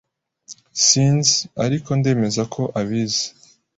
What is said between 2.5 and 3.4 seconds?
ko abizi.